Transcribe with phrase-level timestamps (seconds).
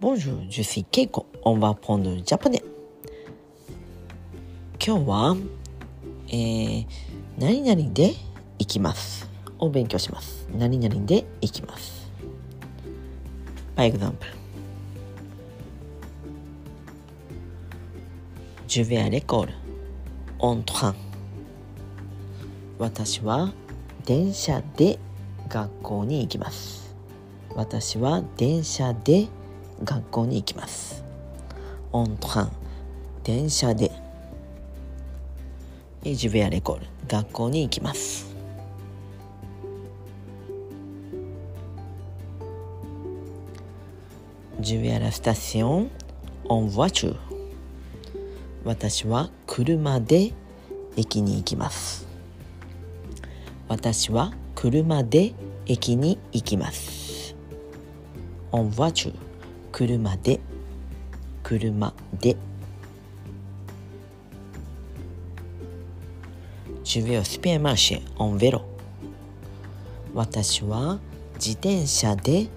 [0.00, 2.62] ボンジュ、ジュシー、ケイコ、オンバーポンドジャパネ。
[4.80, 5.36] 今日は、
[6.28, 6.86] えー、
[7.36, 8.14] 何々で
[8.60, 9.28] 行きます。
[9.58, 10.48] を勉強します。
[10.56, 12.12] 何々で行きます。
[13.74, 14.32] バイグザンプル。
[18.68, 19.54] ジュベアレコール、
[20.38, 20.96] オントラン。
[22.78, 23.52] 私は
[24.06, 25.00] 電車で
[25.48, 26.94] 学校に行きます。
[27.56, 29.37] 私は電車で学校に行きます。
[29.84, 31.04] 学校に行きます。
[31.92, 32.52] オントラン
[33.24, 33.90] 電車で。
[36.04, 38.34] ジュベアレコール学校に行きます。
[44.60, 45.90] ジュベアラスタシオン
[46.48, 47.16] オンワチュ
[48.64, 50.32] 私は車で
[50.96, 52.08] 駅に行きます。
[53.68, 55.34] 私は車で
[55.66, 57.36] 駅に行きます。
[58.52, 59.27] en voiture
[59.72, 60.40] 車で
[61.42, 62.36] 車で
[66.84, 68.62] Je vais au supermarché en vélo
[70.14, 70.98] 私は
[71.34, 72.48] 自転車で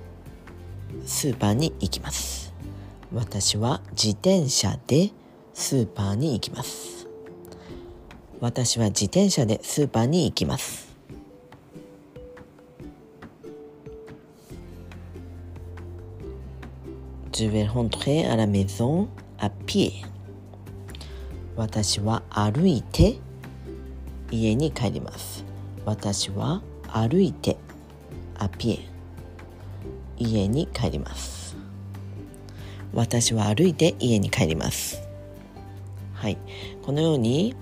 [1.06, 2.54] スーパーに行きます。
[3.14, 5.12] 私は自転車で
[5.54, 7.08] スーパーに行きます。
[8.40, 10.91] 私は自転車でスーパーに行きます。
[17.42, 19.08] Je vais rentrer à la maison
[19.40, 20.06] à pied.
[21.56, 23.18] 私は歩いて
[24.30, 25.44] 家に帰ります。
[25.84, 27.58] 私は歩いて
[28.38, 28.80] アピエ
[30.20, 31.56] 家に帰ります。
[32.94, 35.02] 私は歩いて家に帰ります。
[36.14, 36.38] はい。
[36.86, 37.56] このように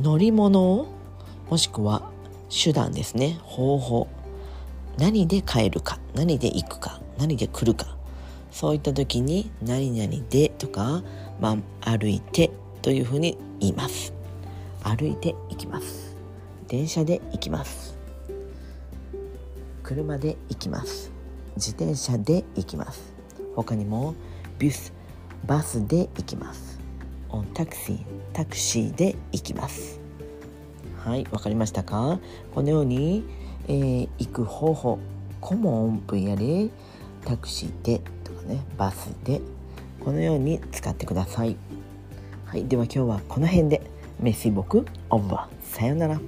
[0.00, 0.88] 乗り物
[1.50, 2.10] もしくは
[2.48, 3.38] 手段ですね。
[3.42, 4.08] 方法。
[4.96, 7.97] 何で帰るか、何で行くか、何で来るか。
[8.58, 11.04] そういった時に「何々で」とか、
[11.40, 12.50] まあ、歩いて
[12.82, 14.12] というふうに言います。
[14.82, 16.16] 歩いて行きます。
[16.66, 17.96] 電車で行きます。
[19.84, 21.12] 車で行きます。
[21.54, 23.14] 自転車で行きます。
[23.54, 24.16] 他にも
[24.58, 24.92] ビュス
[25.46, 26.80] バスで行きます。
[27.28, 27.98] オンタクシー
[28.32, 30.00] タクシーで行きます。
[30.96, 32.18] はいわかりましたか？
[32.56, 33.22] このように、
[33.68, 34.98] えー、行く方法
[35.40, 36.70] コモン分野で
[37.24, 38.00] タクシーで
[38.48, 39.40] ねバスで
[40.00, 41.56] このように使ってください。
[42.46, 43.82] はいでは今日はこの辺で。
[44.20, 46.20] メシボクオブはさようなら。